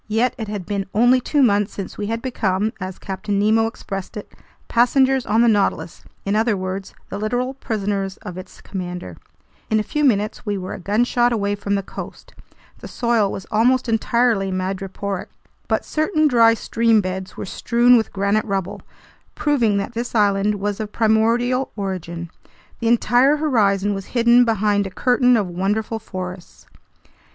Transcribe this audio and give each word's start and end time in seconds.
Yet 0.07 0.33
it 0.39 0.47
had 0.47 0.65
been 0.65 0.87
only 0.95 1.21
two 1.21 1.43
months 1.43 1.73
since 1.75 1.95
we 1.95 2.07
had 2.07 2.23
become, 2.23 2.73
as 2.81 2.97
Captain 2.97 3.37
Nemo 3.39 3.67
expressed 3.67 4.17
it, 4.17 4.31
"passengers 4.67 5.27
on 5.27 5.43
the 5.43 5.47
Nautilus," 5.47 6.03
in 6.25 6.35
other 6.35 6.57
words, 6.57 6.95
the 7.09 7.19
literal 7.19 7.53
prisoners 7.53 8.17
of 8.23 8.35
its 8.35 8.61
commander. 8.61 9.15
In 9.69 9.79
a 9.79 9.83
few 9.83 10.03
minutes 10.03 10.43
we 10.43 10.57
were 10.57 10.73
a 10.73 10.79
gunshot 10.79 11.31
away 11.31 11.53
from 11.53 11.75
the 11.75 11.83
coast. 11.83 12.33
The 12.79 12.87
soil 12.87 13.31
was 13.31 13.45
almost 13.51 13.87
entirely 13.87 14.51
madreporic, 14.51 15.27
but 15.67 15.85
certain 15.85 16.27
dry 16.27 16.55
stream 16.55 16.99
beds 16.99 17.37
were 17.37 17.45
strewn 17.45 17.95
with 17.95 18.11
granite 18.11 18.45
rubble, 18.45 18.81
proving 19.35 19.77
that 19.77 19.93
this 19.93 20.15
island 20.15 20.55
was 20.55 20.79
of 20.79 20.91
primordial 20.91 21.71
origin. 21.75 22.31
The 22.79 22.87
entire 22.87 23.37
horizon 23.37 23.93
was 23.93 24.07
hidden 24.17 24.45
behind 24.45 24.87
a 24.87 24.89
curtain 24.89 25.37
of 25.37 25.47
wonderful 25.47 25.99
forests. 25.99 26.65